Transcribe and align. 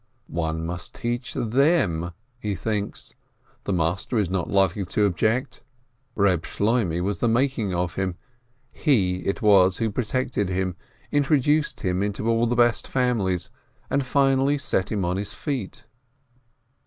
One 0.25 0.65
must 0.65 0.95
teach 0.95 1.35
them, 1.35 2.13
he 2.39 2.55
thinks. 2.55 3.13
The 3.65 3.71
master 3.71 4.17
is 4.17 4.31
not 4.31 4.49
likely 4.49 4.83
to 4.83 5.05
object. 5.05 5.61
Reb 6.15 6.41
Shloimeh 6.41 7.03
was 7.03 7.19
the 7.19 7.27
making 7.27 7.75
of 7.75 7.93
him, 7.97 8.15
he 8.71 9.17
it 9.27 9.43
was 9.43 9.77
who 9.77 9.91
protected 9.91 10.49
him, 10.49 10.75
introduced 11.11 11.81
him 11.81 12.01
into 12.01 12.27
all 12.27 12.47
the 12.47 12.55
best 12.55 12.87
families, 12.87 13.51
and 13.91 14.03
finally 14.03 14.57
set 14.57 14.91
him 14.91 15.05
on 15.05 15.17
his 15.17 15.35
feet. 15.35 15.85